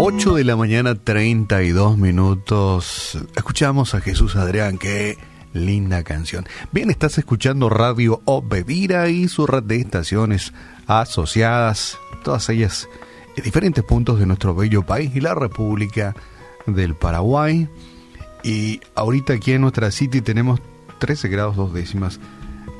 8 0.00 0.36
de 0.36 0.44
la 0.44 0.54
mañana, 0.54 0.94
32 0.94 1.98
minutos. 1.98 3.18
Escuchamos 3.34 3.96
a 3.96 4.00
Jesús 4.00 4.36
Adrián, 4.36 4.78
qué 4.78 5.18
linda 5.52 6.04
canción. 6.04 6.46
Bien, 6.70 6.88
estás 6.88 7.18
escuchando 7.18 7.68
Radio 7.68 8.22
Obedira 8.24 9.08
y 9.08 9.26
su 9.26 9.44
red 9.48 9.64
de 9.64 9.80
estaciones 9.80 10.52
asociadas, 10.86 11.98
todas 12.22 12.48
ellas 12.48 12.88
en 13.36 13.42
diferentes 13.42 13.82
puntos 13.82 14.20
de 14.20 14.26
nuestro 14.26 14.54
bello 14.54 14.86
país 14.86 15.10
y 15.16 15.20
la 15.20 15.34
República 15.34 16.14
del 16.66 16.94
Paraguay. 16.94 17.68
Y 18.44 18.80
ahorita 18.94 19.32
aquí 19.32 19.52
en 19.52 19.62
nuestra 19.62 19.90
City 19.90 20.20
tenemos 20.20 20.60
13 21.00 21.28
grados 21.28 21.56
dos 21.56 21.74
décimas 21.74 22.20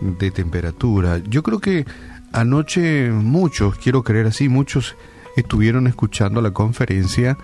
de 0.01 0.31
temperatura. 0.31 1.21
Yo 1.29 1.43
creo 1.43 1.59
que 1.59 1.85
anoche 2.33 3.11
muchos, 3.11 3.77
quiero 3.77 4.05
creer 4.05 4.27
así, 4.27 4.49
muchos 4.49 4.95
estuvieron 5.41 5.87
escuchando 5.87 6.41
la 6.41 6.51
conferencia 6.51 7.39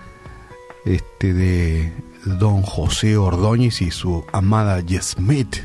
este 0.85 1.33
de 1.33 1.93
don 2.25 2.61
José 2.61 3.17
Ordóñez 3.17 3.81
y 3.81 3.91
su 3.91 4.25
amada 4.31 4.81
Smith. 5.01 5.57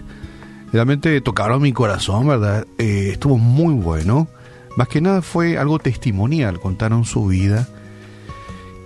Realmente 0.72 1.20
tocaron 1.20 1.62
mi 1.62 1.72
corazón, 1.72 2.28
¿verdad? 2.28 2.66
Eh, 2.78 3.10
estuvo 3.12 3.38
muy 3.38 3.74
bueno. 3.74 4.28
Más 4.76 4.88
que 4.88 5.00
nada 5.00 5.20
fue 5.20 5.58
algo 5.58 5.78
testimonial, 5.78 6.60
contaron 6.60 7.04
su 7.04 7.26
vida. 7.26 7.68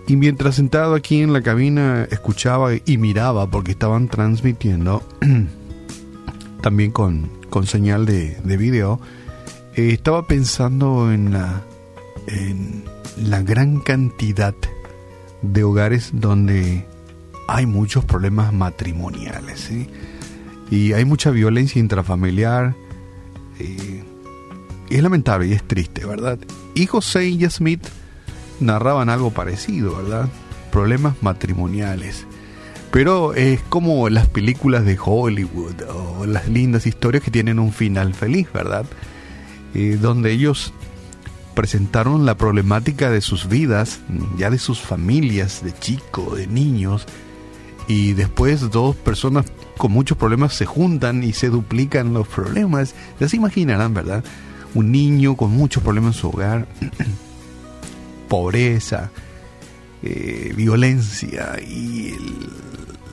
Y 0.06 0.16
mientras 0.16 0.56
sentado 0.56 0.95
aquí 0.95 1.20
en 1.20 1.32
la 1.32 1.42
cabina 1.42 2.06
escuchaba 2.10 2.70
y 2.74 2.98
miraba 2.98 3.50
porque 3.50 3.72
estaban 3.72 4.08
transmitiendo 4.08 5.02
también 6.62 6.90
con, 6.90 7.30
con 7.50 7.66
señal 7.66 8.06
de, 8.06 8.36
de 8.42 8.56
video, 8.56 9.00
eh, 9.76 9.90
estaba 9.92 10.26
pensando 10.26 11.12
en 11.12 11.32
la, 11.32 11.62
en 12.26 12.84
la 13.16 13.42
gran 13.42 13.80
cantidad 13.80 14.54
de 15.43 15.65
hogares 15.65 16.10
donde 16.12 16.87
hay 17.46 17.66
muchos 17.66 18.04
problemas 18.04 18.52
matrimoniales 18.52 19.70
y 20.70 20.93
hay 20.93 21.04
mucha 21.04 21.30
violencia 21.30 21.80
intrafamiliar. 21.80 22.74
Eh, 23.59 24.02
es 24.90 25.02
lamentable 25.02 25.48
y 25.48 25.52
es 25.52 25.62
triste, 25.62 26.04
¿verdad? 26.04 26.38
Y 26.74 26.87
José 26.87 27.26
y 27.26 27.45
Smith 27.48 27.87
narraban 28.60 29.09
algo 29.09 29.30
parecido, 29.30 29.96
¿verdad? 29.96 30.29
Problemas 30.70 31.15
matrimoniales. 31.23 32.26
Pero 32.90 33.35
es 33.35 33.60
como 33.62 34.09
las 34.09 34.29
películas 34.29 34.85
de 34.85 34.96
Hollywood 35.02 35.74
o 35.92 36.26
las 36.26 36.48
lindas 36.48 36.87
historias 36.87 37.24
que 37.24 37.30
tienen 37.30 37.59
un 37.59 37.73
final 37.73 38.15
feliz, 38.15 38.46
¿verdad? 38.52 38.87
Eh, 39.74 39.98
donde 40.01 40.30
ellos 40.30 40.73
presentaron 41.55 42.27
la 42.27 42.37
problemática 42.37 43.10
de 43.10 43.21
sus 43.21 43.49
vidas, 43.49 44.01
ya 44.37 44.51
de 44.51 44.59
sus 44.59 44.80
familias, 44.80 45.63
de 45.65 45.73
chicos, 45.73 46.37
de 46.37 46.47
niños, 46.47 47.07
y 47.87 48.13
después 48.15 48.71
dos 48.71 48.97
personas 48.97 49.47
con 49.77 49.93
muchos 49.93 50.16
problemas 50.16 50.55
se 50.55 50.66
juntan 50.66 51.23
y 51.23 51.32
se 51.32 51.49
duplican 51.51 52.15
los 52.15 52.27
problemas. 52.29 52.95
Ya 53.21 53.29
se 53.29 53.37
imaginarán, 53.37 53.95
¿verdad? 53.95 54.25
Un 54.75 54.91
niño 54.91 55.37
con 55.37 55.51
muchos 55.51 55.82
problemas 55.82 56.16
en 56.16 56.21
su 56.21 56.29
hogar, 56.29 56.66
pobreza, 58.29 59.10
eh, 60.02 60.52
violencia, 60.57 61.60
y 61.60 62.15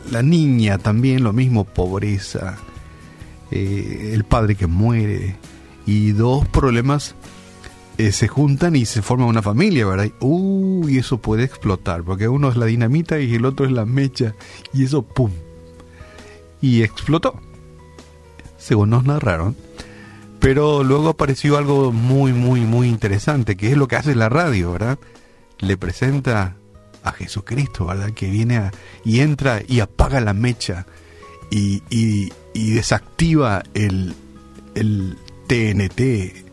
la 0.10 0.24
niña 0.24 0.78
también 0.78 1.24
lo 1.24 1.34
mismo, 1.34 1.66
pobreza, 1.66 2.58
eh, 3.52 4.12
el 4.14 4.24
padre 4.24 4.56
que 4.56 4.68
muere, 4.68 5.36
y 5.86 6.12
dos 6.12 6.48
problemas 6.48 7.16
eh, 7.98 8.12
se 8.12 8.28
juntan 8.28 8.76
y 8.76 8.86
se 8.86 9.02
forma 9.02 9.26
una 9.26 9.42
familia, 9.42 9.86
¿verdad? 9.86 10.10
Uy, 10.20 10.98
eso 10.98 11.20
puede 11.20 11.44
explotar, 11.44 12.04
porque 12.04 12.28
uno 12.28 12.50
es 12.50 12.58
la 12.58 12.66
dinamita 12.66 13.20
y 13.20 13.36
el 13.36 13.46
otro 13.46 13.66
es 13.66 13.72
la 13.72 13.86
mecha, 13.86 14.36
y 14.74 14.84
eso, 14.84 15.02
¡pum! 15.04 15.32
Y 16.62 16.84
explotó, 16.84 17.40
según 18.58 18.92
nos 18.92 19.04
narraron. 19.04 19.56
Pero 20.40 20.84
luego 20.84 21.10
apareció 21.10 21.58
algo 21.58 21.92
muy, 21.92 22.34
muy, 22.34 22.62
muy 22.62 22.88
interesante, 22.88 23.56
que 23.56 23.72
es 23.72 23.78
lo 23.78 23.88
que 23.88 23.96
hace 23.96 24.16
la 24.16 24.30
radio, 24.30 24.72
¿verdad? 24.72 24.98
Le 25.60 25.78
presenta 25.78 26.56
a 27.04 27.12
Jesucristo, 27.12 27.86
¿verdad? 27.86 28.12
Que 28.12 28.30
viene 28.30 28.72
y 29.06 29.20
entra 29.20 29.62
y 29.68 29.82
apaga 29.82 30.20
la 30.20 30.34
mecha 30.34 30.88
y, 31.52 31.84
y, 31.92 32.34
y 32.54 32.72
desactiva 32.72 33.62
el 33.76 34.16
TNT, 35.48 36.51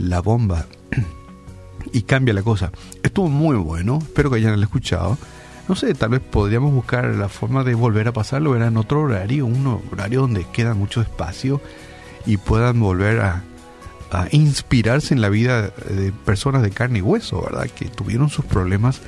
la 0.00 0.20
bomba 0.20 0.66
y 1.92 2.02
cambia 2.02 2.34
la 2.34 2.42
cosa. 2.42 2.72
Estuvo 3.02 3.28
muy 3.28 3.56
bueno, 3.56 3.98
espero 4.00 4.30
que 4.30 4.36
hayan 4.36 4.60
escuchado. 4.62 5.18
No 5.68 5.76
sé, 5.76 5.94
tal 5.94 6.10
vez 6.10 6.20
podríamos 6.20 6.72
buscar 6.72 7.04
la 7.04 7.28
forma 7.28 7.62
de 7.62 7.74
volver 7.74 8.08
a 8.08 8.12
pasarlo, 8.12 8.56
era 8.56 8.66
en 8.66 8.76
otro 8.76 9.02
horario, 9.02 9.46
un 9.46 9.80
horario 9.92 10.22
donde 10.22 10.44
queda 10.52 10.74
mucho 10.74 11.00
espacio 11.00 11.60
y 12.26 12.38
puedan 12.38 12.80
volver 12.80 13.20
a, 13.20 13.44
a 14.10 14.26
inspirarse 14.32 15.14
en 15.14 15.20
la 15.20 15.28
vida 15.28 15.68
de 15.88 16.12
personas 16.24 16.62
de 16.62 16.70
carne 16.70 16.98
y 16.98 17.02
hueso, 17.02 17.42
¿verdad? 17.42 17.70
Que 17.70 17.84
tuvieron 17.84 18.30
sus 18.30 18.44
problemas, 18.44 19.00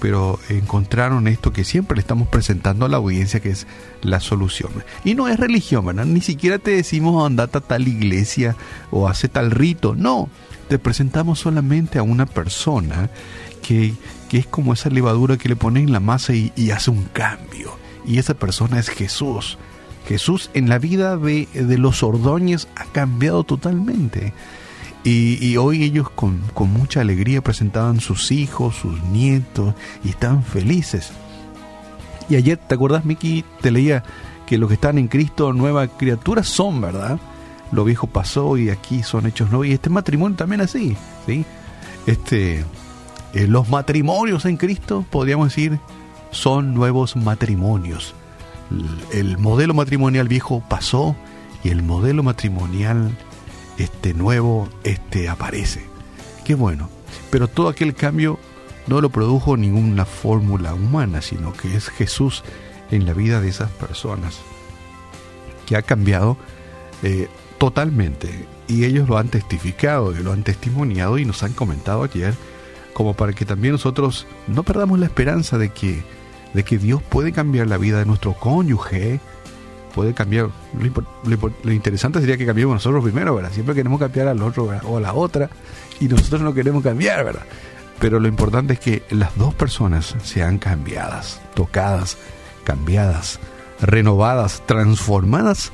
pero 0.00 0.38
encontraron 0.48 1.28
esto 1.28 1.52
que 1.52 1.64
siempre 1.64 1.96
le 1.96 2.00
estamos 2.00 2.28
presentando 2.28 2.86
a 2.86 2.88
la 2.88 2.98
audiencia, 2.98 3.40
que 3.40 3.50
es 3.50 3.66
la 4.02 4.20
solución. 4.20 4.70
Y 5.04 5.14
no 5.14 5.28
es 5.28 5.38
religión, 5.38 5.86
¿verdad? 5.86 6.06
Ni 6.06 6.20
siquiera 6.20 6.58
te 6.58 6.72
decimos 6.72 7.24
andate 7.26 7.58
a 7.58 7.60
tal 7.60 7.88
iglesia 7.88 8.56
o 8.90 9.08
hace 9.08 9.28
tal 9.28 9.50
rito, 9.50 9.94
no 9.94 10.28
te 10.68 10.78
presentamos 10.78 11.40
solamente 11.40 11.98
a 11.98 12.02
una 12.02 12.26
persona 12.26 13.10
que, 13.62 13.94
es 14.30 14.46
como 14.46 14.74
esa 14.74 14.90
levadura 14.90 15.38
que 15.38 15.48
le 15.48 15.56
pones 15.56 15.84
en 15.84 15.92
la 15.92 16.00
masa 16.00 16.34
y, 16.34 16.70
hace 16.70 16.90
un 16.90 17.04
cambio. 17.04 17.76
Y 18.06 18.18
esa 18.18 18.34
persona 18.34 18.78
es 18.78 18.88
Jesús. 18.88 19.58
Jesús 20.06 20.50
en 20.54 20.68
la 20.68 20.78
vida 20.78 21.16
de, 21.16 21.48
los 21.78 22.02
Ordóñez 22.02 22.68
ha 22.76 22.84
cambiado 22.84 23.44
totalmente. 23.44 24.32
Y, 25.04 25.56
hoy 25.56 25.84
ellos 25.84 26.10
con, 26.10 26.38
con, 26.52 26.70
mucha 26.70 27.00
alegría 27.00 27.40
presentaban 27.40 28.00
sus 28.00 28.30
hijos, 28.30 28.76
sus 28.76 29.02
nietos, 29.04 29.74
y 30.04 30.10
estaban 30.10 30.42
felices. 30.42 31.12
Y 32.28 32.36
ayer, 32.36 32.58
¿te 32.58 32.74
acuerdas, 32.74 33.06
Miki? 33.06 33.42
Te 33.62 33.70
leía 33.70 34.02
que 34.46 34.58
los 34.58 34.68
que 34.68 34.74
están 34.74 34.98
en 34.98 35.08
Cristo, 35.08 35.54
nueva 35.54 35.86
criatura, 35.86 36.42
son, 36.42 36.82
¿verdad? 36.82 37.18
lo 37.72 37.84
viejo 37.84 38.06
pasó 38.06 38.56
y 38.56 38.70
aquí 38.70 39.02
son 39.02 39.26
hechos 39.26 39.50
nuevos. 39.50 39.66
Y 39.66 39.72
este 39.72 39.90
matrimonio 39.90 40.36
también 40.36 40.60
así, 40.60 40.96
¿sí? 41.26 41.44
Este, 42.06 42.64
eh, 43.34 43.46
los 43.46 43.68
matrimonios 43.68 44.44
en 44.44 44.56
Cristo, 44.56 45.04
podríamos 45.10 45.48
decir, 45.48 45.78
son 46.30 46.74
nuevos 46.74 47.16
matrimonios. 47.16 48.14
El, 49.12 49.38
modelo 49.38 49.72
matrimonial 49.72 50.28
viejo 50.28 50.62
pasó 50.68 51.16
y 51.64 51.70
el 51.70 51.82
modelo 51.82 52.22
matrimonial 52.22 53.16
este 53.78 54.14
nuevo 54.14 54.68
este 54.84 55.28
aparece. 55.28 55.84
Qué 56.44 56.54
bueno. 56.54 56.90
Pero 57.30 57.48
todo 57.48 57.68
aquel 57.68 57.94
cambio 57.94 58.38
no 58.86 59.00
lo 59.00 59.10
produjo 59.10 59.56
ninguna 59.56 60.04
fórmula 60.04 60.74
humana, 60.74 61.22
sino 61.22 61.52
que 61.52 61.76
es 61.76 61.88
Jesús 61.88 62.42
en 62.90 63.06
la 63.06 63.12
vida 63.12 63.40
de 63.40 63.48
esas 63.48 63.70
personas 63.70 64.40
que 65.66 65.76
ha 65.76 65.82
cambiado 65.82 66.38
eh, 67.02 67.28
Totalmente. 67.58 68.46
Y 68.68 68.84
ellos 68.84 69.08
lo 69.08 69.18
han 69.18 69.28
testificado, 69.28 70.12
lo 70.12 70.32
han 70.32 70.44
testimoniado 70.44 71.18
y 71.18 71.24
nos 71.24 71.42
han 71.42 71.52
comentado 71.52 72.04
ayer, 72.04 72.34
como 72.92 73.14
para 73.14 73.32
que 73.32 73.44
también 73.44 73.72
nosotros 73.72 74.26
no 74.46 74.62
perdamos 74.62 74.98
la 74.98 75.06
esperanza 75.06 75.58
de 75.58 75.70
que, 75.70 76.02
de 76.54 76.62
que 76.62 76.78
Dios 76.78 77.02
puede 77.02 77.32
cambiar 77.32 77.66
la 77.66 77.78
vida 77.78 77.98
de 77.98 78.06
nuestro 78.06 78.34
cónyuge, 78.34 79.20
puede 79.94 80.14
cambiar. 80.14 80.50
Lo, 81.62 81.72
interesante 81.72 82.20
sería 82.20 82.36
que 82.36 82.46
cambiemos 82.46 82.74
nosotros 82.74 83.02
primero, 83.02 83.34
¿verdad? 83.34 83.52
Siempre 83.52 83.74
queremos 83.74 83.98
cambiar 83.98 84.28
al 84.28 84.42
otro 84.42 84.70
o 84.84 84.96
a 84.96 85.00
la 85.00 85.14
otra 85.14 85.50
y 86.00 86.06
nosotros 86.08 86.40
no 86.42 86.54
queremos 86.54 86.82
cambiar, 86.82 87.24
¿verdad? 87.24 87.42
Pero 87.98 88.20
lo 88.20 88.28
importante 88.28 88.74
es 88.74 88.80
que 88.80 89.02
las 89.10 89.36
dos 89.36 89.54
personas 89.54 90.14
sean 90.22 90.58
cambiadas, 90.58 91.40
tocadas, 91.54 92.16
cambiadas, 92.64 93.40
renovadas, 93.80 94.62
transformadas 94.66 95.72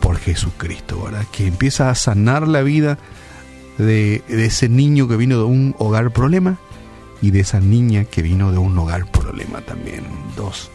por 0.00 0.16
Jesucristo, 0.16 1.04
¿verdad? 1.04 1.24
Que 1.30 1.46
empieza 1.46 1.90
a 1.90 1.94
sanar 1.94 2.48
la 2.48 2.62
vida 2.62 2.98
de, 3.78 4.22
ese 4.28 4.68
niño 4.68 5.08
que 5.08 5.16
vino 5.16 5.38
de 5.38 5.44
un 5.44 5.74
hogar 5.78 6.12
problema 6.12 6.58
y 7.22 7.30
de 7.30 7.40
esa 7.40 7.60
niña 7.60 8.04
que 8.04 8.22
vino 8.22 8.52
de 8.52 8.58
un 8.58 8.76
hogar 8.78 9.10
problema 9.10 9.60
también. 9.60 10.04
Dos 10.36 10.70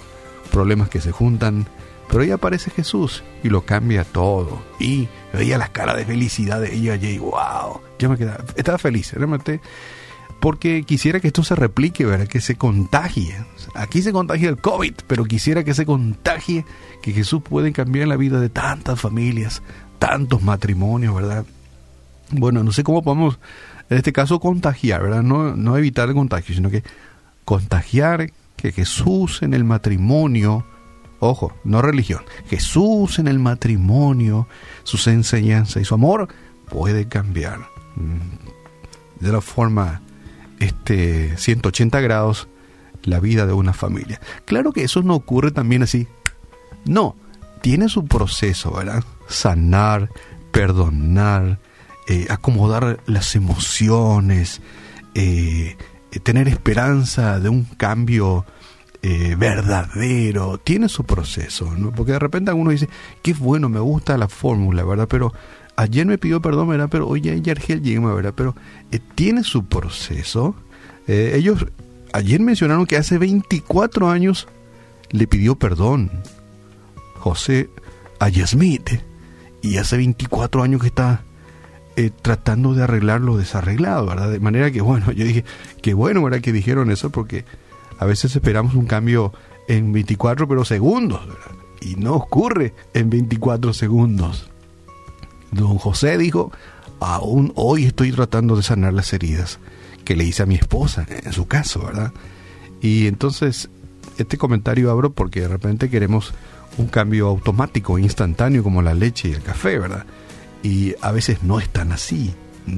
problemas 0.51 0.89
que 0.89 1.01
se 1.01 1.11
juntan, 1.11 1.65
pero 2.07 2.21
ahí 2.21 2.31
aparece 2.31 2.69
Jesús 2.69 3.23
y 3.43 3.49
lo 3.49 3.65
cambia 3.65 4.03
todo. 4.03 4.61
Y 4.79 5.07
veía 5.33 5.57
las 5.57 5.69
caras 5.69 5.97
de 5.97 6.05
felicidad 6.05 6.61
de 6.61 6.75
ella 6.75 6.95
y 6.95 7.17
wow, 7.17 7.81
yo 7.97 8.09
me 8.09 8.17
quedaba, 8.17 8.43
estaba 8.55 8.77
feliz, 8.77 9.13
realmente 9.13 9.61
porque 10.41 10.83
quisiera 10.83 11.19
que 11.19 11.27
esto 11.27 11.43
se 11.43 11.55
replique, 11.55 12.03
¿verdad? 12.03 12.27
Que 12.27 12.41
se 12.41 12.55
contagie. 12.55 13.35
Aquí 13.75 14.01
se 14.01 14.11
contagia 14.11 14.49
el 14.49 14.57
COVID, 14.57 14.95
pero 15.05 15.23
quisiera 15.23 15.63
que 15.63 15.75
se 15.75 15.85
contagie, 15.85 16.65
que 17.03 17.13
Jesús 17.13 17.43
puede 17.43 17.71
cambiar 17.71 18.07
la 18.07 18.17
vida 18.17 18.39
de 18.39 18.49
tantas 18.49 18.99
familias, 18.99 19.61
tantos 19.99 20.41
matrimonios, 20.41 21.13
¿verdad? 21.13 21.45
Bueno, 22.31 22.63
no 22.63 22.71
sé 22.71 22.83
cómo 22.83 23.03
podemos, 23.03 23.37
en 23.91 23.97
este 23.97 24.11
caso, 24.11 24.39
contagiar, 24.39 25.03
¿verdad? 25.03 25.21
No, 25.21 25.55
no 25.55 25.77
evitar 25.77 26.09
el 26.09 26.15
contagio, 26.15 26.55
sino 26.55 26.71
que 26.71 26.83
contagiar 27.45 28.31
que 28.61 28.71
Jesús 28.71 29.41
en 29.41 29.53
el 29.53 29.63
matrimonio, 29.63 30.63
ojo, 31.19 31.53
no 31.63 31.81
religión, 31.81 32.21
Jesús 32.47 33.17
en 33.17 33.27
el 33.27 33.39
matrimonio, 33.39 34.47
sus 34.83 35.07
enseñanzas 35.07 35.81
y 35.81 35.85
su 35.85 35.95
amor 35.95 36.27
puede 36.69 37.07
cambiar 37.07 37.59
mm, 37.95 39.23
de 39.25 39.31
la 39.31 39.41
forma 39.41 40.01
este 40.59 41.35
180 41.37 41.99
grados 42.01 42.47
la 43.03 43.19
vida 43.19 43.47
de 43.47 43.53
una 43.53 43.73
familia. 43.73 44.21
Claro 44.45 44.71
que 44.71 44.83
eso 44.83 45.01
no 45.01 45.15
ocurre 45.15 45.49
también 45.49 45.81
así. 45.81 46.07
No, 46.85 47.15
tiene 47.61 47.89
su 47.89 48.05
proceso, 48.05 48.71
¿verdad? 48.71 49.03
Sanar, 49.27 50.09
perdonar, 50.51 51.59
eh, 52.07 52.27
acomodar 52.29 52.99
las 53.07 53.35
emociones, 53.35 54.61
eh, 55.15 55.77
tener 56.19 56.47
esperanza 56.47 57.39
de 57.39 57.49
un 57.49 57.63
cambio 57.63 58.45
eh, 59.01 59.35
verdadero, 59.37 60.57
tiene 60.57 60.89
su 60.89 61.03
proceso, 61.05 61.73
¿no? 61.77 61.91
Porque 61.91 62.11
de 62.11 62.19
repente 62.19 62.51
uno 62.53 62.71
dice, 62.71 62.89
qué 63.21 63.33
bueno, 63.33 63.69
me 63.69 63.79
gusta 63.79 64.17
la 64.17 64.27
fórmula, 64.27 64.83
¿verdad? 64.83 65.07
Pero 65.07 65.33
ayer 65.75 66.05
me 66.05 66.17
pidió 66.17 66.41
perdón, 66.41 66.69
¿verdad? 66.69 66.89
Pero 66.91 67.07
hoy 67.07 67.21
ya 67.21 67.51
Argel 67.51 67.81
llega, 67.81 68.13
¿verdad? 68.13 68.33
Pero 68.35 68.55
tiene 69.15 69.43
su 69.43 69.65
proceso. 69.65 70.55
ellos 71.07 71.65
ayer 72.13 72.39
mencionaron 72.41 72.85
que 72.85 72.97
hace 72.97 73.17
24 73.17 74.09
años 74.09 74.47
le 75.11 75.27
pidió 75.27 75.55
perdón 75.55 76.11
José 77.15 77.69
a 78.19 78.29
Yasmite 78.29 79.01
y 79.61 79.77
hace 79.77 79.97
24 79.97 80.63
años 80.63 80.81
que 80.81 80.87
está 80.87 81.23
eh, 81.95 82.09
tratando 82.21 82.73
de 82.73 82.83
arreglar 82.83 83.21
lo 83.21 83.37
desarreglado, 83.37 84.05
¿verdad? 84.05 84.31
De 84.31 84.39
manera 84.39 84.71
que, 84.71 84.81
bueno, 84.81 85.11
yo 85.11 85.25
dije, 85.25 85.43
qué 85.81 85.93
bueno, 85.93 86.23
¿verdad? 86.23 86.41
Que 86.41 86.51
dijeron 86.51 86.91
eso 86.91 87.09
porque 87.09 87.45
a 87.99 88.05
veces 88.05 88.35
esperamos 88.35 88.75
un 88.75 88.85
cambio 88.85 89.33
en 89.67 89.91
24 89.91 90.47
pero 90.47 90.65
segundos, 90.65 91.27
¿verdad? 91.27 91.51
Y 91.81 91.95
no 91.95 92.13
ocurre 92.13 92.73
en 92.93 93.09
24 93.09 93.73
segundos. 93.73 94.49
Don 95.51 95.77
José 95.77 96.17
dijo, 96.17 96.51
aún 96.99 97.51
hoy 97.55 97.85
estoy 97.85 98.11
tratando 98.11 98.55
de 98.55 98.63
sanar 98.63 98.93
las 98.93 99.11
heridas 99.11 99.59
que 100.05 100.15
le 100.15 100.23
hice 100.23 100.43
a 100.43 100.45
mi 100.45 100.55
esposa, 100.55 101.05
en 101.09 101.33
su 101.33 101.47
caso, 101.47 101.83
¿verdad? 101.83 102.13
Y 102.81 103.07
entonces, 103.07 103.69
este 104.17 104.37
comentario 104.37 104.91
abro 104.91 105.11
porque 105.11 105.41
de 105.41 105.47
repente 105.47 105.89
queremos 105.89 106.33
un 106.77 106.87
cambio 106.87 107.27
automático, 107.27 107.99
instantáneo 107.99 108.63
como 108.63 108.81
la 108.81 108.93
leche 108.93 109.29
y 109.29 109.33
el 109.33 109.41
café, 109.41 109.77
¿verdad? 109.77 110.05
Y 110.63 110.95
a 111.01 111.11
veces 111.11 111.43
no 111.43 111.59
es 111.59 111.69
tan 111.69 111.91
así, 111.91 112.33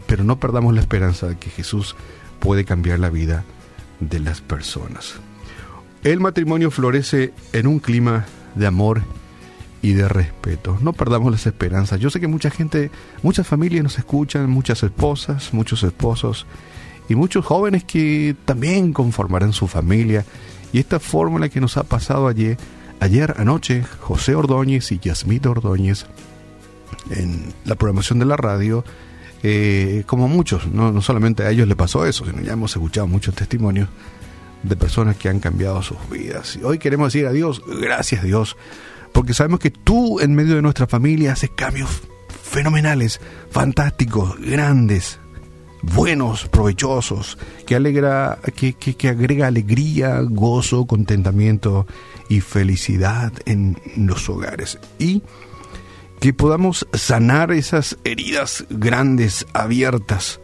pero 0.07 0.23
no 0.23 0.39
perdamos 0.39 0.73
la 0.73 0.81
esperanza 0.81 1.27
de 1.27 1.37
que 1.37 1.49
Jesús 1.49 1.95
puede 2.39 2.65
cambiar 2.65 2.99
la 2.99 3.09
vida 3.09 3.43
de 3.99 4.19
las 4.19 4.41
personas. 4.41 5.15
El 6.03 6.19
matrimonio 6.19 6.71
florece 6.71 7.33
en 7.53 7.67
un 7.67 7.79
clima 7.79 8.25
de 8.55 8.67
amor 8.67 9.01
y 9.81 9.93
de 9.93 10.07
respeto. 10.07 10.77
No 10.81 10.93
perdamos 10.93 11.31
las 11.31 11.45
esperanzas. 11.45 11.99
Yo 11.99 12.09
sé 12.09 12.19
que 12.19 12.27
mucha 12.27 12.49
gente, 12.49 12.91
muchas 13.21 13.47
familias 13.47 13.83
nos 13.83 13.97
escuchan, 13.97 14.49
muchas 14.49 14.83
esposas, 14.83 15.53
muchos 15.53 15.83
esposos 15.83 16.45
y 17.09 17.15
muchos 17.15 17.45
jóvenes 17.45 17.83
que 17.83 18.35
también 18.45 18.93
conformarán 18.93 19.53
su 19.53 19.67
familia. 19.67 20.25
Y 20.71 20.79
esta 20.79 20.99
fórmula 20.99 21.49
que 21.49 21.61
nos 21.61 21.77
ha 21.77 21.83
pasado 21.83 22.27
ayer 22.27 22.57
Ayer 23.03 23.33
anoche, 23.37 23.83
José 23.99 24.33
Ordóñez 24.33 24.93
y 24.93 24.97
Yasmita 24.97 25.49
Ordóñez, 25.49 26.05
en 27.09 27.53
la 27.65 27.75
programación 27.75 28.19
de 28.19 28.25
la 28.25 28.37
radio, 28.37 28.83
eh, 29.43 30.03
como 30.05 30.27
muchos, 30.27 30.67
no, 30.67 31.01
solamente 31.01 31.43
a 31.43 31.49
ellos 31.49 31.67
le 31.67 31.75
pasó 31.75 32.05
eso, 32.05 32.25
sino 32.25 32.41
ya 32.41 32.53
hemos 32.53 32.71
escuchado 32.71 33.07
muchos 33.07 33.35
testimonios 33.35 33.89
de 34.63 34.75
personas 34.77 35.17
que 35.17 35.29
han 35.29 35.39
cambiado 35.39 35.81
sus 35.81 35.97
vidas. 36.09 36.55
Y 36.55 36.63
hoy 36.63 36.79
queremos 36.79 37.11
decir 37.11 37.27
a 37.27 37.31
Dios, 37.31 37.61
gracias 37.81 38.23
Dios, 38.23 38.55
porque 39.11 39.33
sabemos 39.33 39.59
que 39.59 39.69
tú 39.69 40.19
en 40.21 40.33
medio 40.33 40.55
de 40.55 40.61
nuestra 40.61 40.87
familia 40.87 41.33
haces 41.33 41.49
cambios 41.49 42.01
fenomenales, 42.41 43.19
fantásticos, 43.51 44.39
grandes, 44.39 45.19
buenos, 45.81 46.47
provechosos, 46.47 47.37
que 47.65 47.75
alegra, 47.75 48.39
que, 48.55 48.73
que 48.73 49.09
agrega 49.09 49.47
alegría, 49.47 50.21
gozo, 50.21 50.85
contentamiento 50.85 51.85
y 52.29 52.39
felicidad 52.39 53.33
en 53.45 53.77
los 53.97 54.29
hogares 54.29 54.79
y 54.97 55.21
que 56.19 56.33
podamos 56.33 56.87
sanar 56.93 57.51
esas 57.51 57.97
heridas 58.03 58.65
grandes, 58.69 59.45
abiertas, 59.53 60.39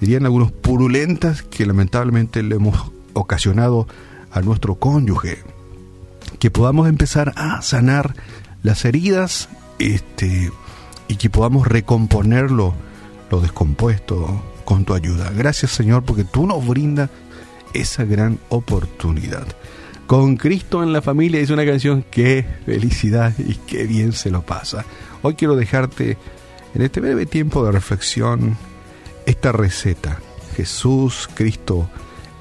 dirían 0.00 0.24
algunos 0.24 0.52
purulentas 0.52 1.42
que 1.42 1.66
lamentablemente 1.66 2.42
le 2.42 2.56
hemos 2.56 2.92
ocasionado 3.14 3.86
a 4.30 4.40
nuestro 4.40 4.76
cónyuge, 4.76 5.38
que 6.38 6.50
podamos 6.50 6.88
empezar 6.88 7.32
a 7.36 7.62
sanar 7.62 8.14
las 8.62 8.84
heridas 8.84 9.48
este, 9.78 10.52
y 11.08 11.16
que 11.16 11.30
podamos 11.30 11.66
recomponerlo, 11.66 12.74
lo 13.30 13.40
descompuesto, 13.40 14.42
con 14.64 14.84
tu 14.84 14.92
ayuda. 14.92 15.30
Gracias 15.34 15.70
Señor 15.72 16.04
porque 16.04 16.24
tú 16.24 16.46
nos 16.46 16.66
brindas 16.66 17.08
esa 17.72 18.04
gran 18.04 18.38
oportunidad. 18.50 19.46
Con 20.08 20.38
Cristo 20.38 20.82
en 20.82 20.94
la 20.94 21.02
familia 21.02 21.38
es 21.38 21.50
una 21.50 21.66
canción, 21.66 22.02
qué 22.10 22.42
felicidad 22.64 23.34
y 23.38 23.56
qué 23.56 23.84
bien 23.84 24.14
se 24.14 24.30
lo 24.30 24.40
pasa. 24.40 24.86
Hoy 25.20 25.34
quiero 25.34 25.54
dejarte 25.54 26.16
en 26.74 26.80
este 26.80 27.00
breve 27.00 27.26
tiempo 27.26 27.62
de 27.62 27.72
reflexión 27.72 28.56
esta 29.26 29.52
receta. 29.52 30.18
Jesús, 30.56 31.28
Cristo, 31.34 31.90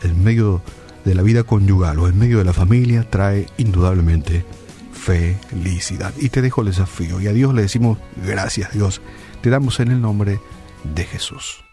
en 0.01 0.23
medio 0.23 0.61
de 1.03 1.13
la 1.13 1.23
vida 1.23 1.43
conyugal 1.43 1.99
o 1.99 2.07
en 2.07 2.17
medio 2.17 2.37
de 2.37 2.45
la 2.45 2.53
familia 2.53 3.03
trae 3.03 3.47
indudablemente 3.57 4.45
felicidad. 4.93 6.13
Y 6.21 6.29
te 6.29 6.41
dejo 6.41 6.61
el 6.61 6.67
desafío 6.67 7.19
y 7.19 7.27
a 7.27 7.33
Dios 7.33 7.53
le 7.53 7.63
decimos 7.63 7.97
gracias 8.25 8.71
Dios. 8.71 9.01
Te 9.41 9.49
damos 9.49 9.81
en 9.81 9.91
el 9.91 9.99
nombre 9.99 10.39
de 10.85 11.03
Jesús. 11.03 11.66